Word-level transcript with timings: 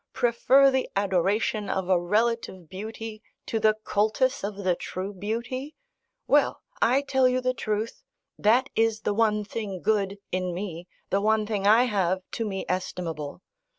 prefer 0.13 0.71
the 0.71 0.89
adoration 0.95 1.69
of 1.69 1.87
a 1.87 2.01
relative 2.01 2.67
beauty 2.67 3.21
to 3.45 3.59
the 3.59 3.75
cultus 3.83 4.43
of 4.43 4.57
the 4.63 4.73
true 4.75 5.13
beauty? 5.13 5.75
Well! 6.25 6.63
I 6.81 7.03
tell 7.03 7.27
you 7.27 7.39
the 7.39 7.53
truth. 7.53 8.01
That 8.35 8.71
is 8.75 9.01
the 9.01 9.13
one 9.13 9.43
thing 9.45 9.79
good 9.79 10.17
in 10.31 10.55
me: 10.55 10.87
the 11.11 11.21
one 11.21 11.45
thing 11.45 11.67
I 11.67 11.83
have, 11.83 12.23
to 12.31 12.45
me 12.47 12.65
estimable. 12.67 13.43